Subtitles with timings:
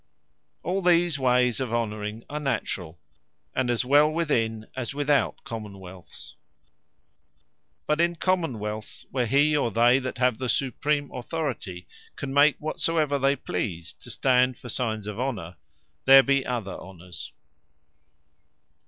[0.63, 2.97] All these wayes of Honouring, are naturall;
[3.55, 6.33] and as well within, as without Common wealths.
[7.85, 12.57] But in Common wealths, where he, or they that have the supreme Authority, can make
[12.57, 15.57] whatsoever they please, to stand for signes of Honour,
[16.05, 17.31] there be other Honours.